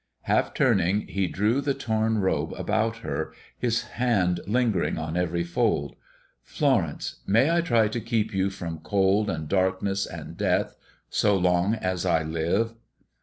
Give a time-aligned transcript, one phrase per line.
[0.23, 5.95] Half turning, he drew the torn robe about her, his hand lingering on every fold.
[6.41, 10.75] "Florence, may I try to keep you from cold and darkness and death
[11.11, 12.73] so long as I live?"